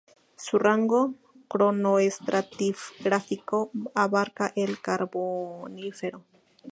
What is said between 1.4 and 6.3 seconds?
cronoestratigráfico abarca el Carbonífero.